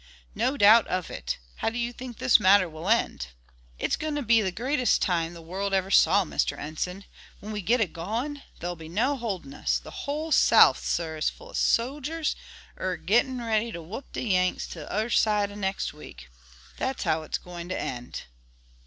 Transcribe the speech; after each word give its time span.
"No 0.33 0.57
doubt 0.57 0.87
of 0.87 1.11
it; 1.11 1.37
how 1.57 1.69
do 1.69 1.77
you 1.77 1.93
think 1.93 2.17
this 2.17 2.39
matter 2.39 2.67
will 2.67 2.89
end?" 2.89 3.27
"It's 3.77 3.95
goin' 3.95 4.15
to 4.15 4.23
be 4.23 4.41
the 4.41 4.51
greatest 4.51 4.99
time 4.99 5.35
the 5.35 5.43
world 5.43 5.75
ever 5.75 5.91
saw, 5.91 6.25
Mr. 6.25 6.57
Enson. 6.57 7.03
When 7.39 7.51
we 7.51 7.61
git 7.61 7.79
a 7.79 7.85
goin' 7.85 8.41
thar'll 8.59 8.75
be 8.75 8.89
no 8.89 9.15
holdin' 9.15 9.53
us. 9.53 9.77
The 9.77 9.91
whole 10.09 10.31
South, 10.31 10.83
sah, 10.83 11.17
is 11.17 11.29
full 11.29 11.51
of 11.51 11.57
sodjers, 11.57 12.35
er 12.79 12.97
gittin' 12.97 13.45
ready 13.45 13.71
to 13.73 13.79
whup 13.83 14.11
the 14.13 14.23
Yanks 14.23 14.65
t'uther 14.67 15.11
side 15.11 15.51
of 15.51 15.59
nex' 15.59 15.93
week. 15.93 16.31
That's 16.77 17.03
how 17.03 17.21
it's 17.21 17.37
goin' 17.37 17.69
to 17.69 17.79
end." 17.79 18.23